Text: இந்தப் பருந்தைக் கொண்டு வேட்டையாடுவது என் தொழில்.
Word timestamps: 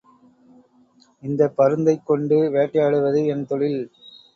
இந்தப் 1.23 1.55
பருந்தைக் 1.55 2.05
கொண்டு 2.05 2.35
வேட்டையாடுவது 2.51 3.25
என் 3.27 3.45
தொழில். 3.45 3.81